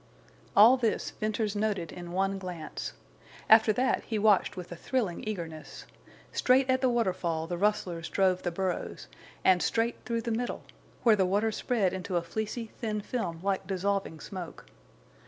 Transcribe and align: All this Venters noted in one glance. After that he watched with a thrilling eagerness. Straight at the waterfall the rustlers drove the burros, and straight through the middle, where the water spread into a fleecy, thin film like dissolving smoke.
All 0.55 0.77
this 0.77 1.11
Venters 1.11 1.55
noted 1.55 1.91
in 1.91 2.11
one 2.11 2.39
glance. 2.39 2.93
After 3.47 3.71
that 3.73 4.01
he 4.03 4.17
watched 4.17 4.57
with 4.57 4.71
a 4.71 4.75
thrilling 4.75 5.23
eagerness. 5.27 5.85
Straight 6.31 6.67
at 6.67 6.81
the 6.81 6.89
waterfall 6.89 7.45
the 7.45 7.55
rustlers 7.59 8.09
drove 8.09 8.41
the 8.41 8.49
burros, 8.49 9.05
and 9.45 9.61
straight 9.61 9.97
through 10.03 10.21
the 10.21 10.31
middle, 10.31 10.63
where 11.03 11.15
the 11.15 11.27
water 11.27 11.51
spread 11.51 11.93
into 11.93 12.17
a 12.17 12.23
fleecy, 12.23 12.71
thin 12.79 12.99
film 13.01 13.41
like 13.43 13.67
dissolving 13.67 14.19
smoke. 14.19 14.65